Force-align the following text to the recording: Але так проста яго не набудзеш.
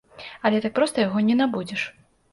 Але 0.49 0.61
так 0.63 0.73
проста 0.79 1.05
яго 1.07 1.23
не 1.27 1.37
набудзеш. 1.43 1.81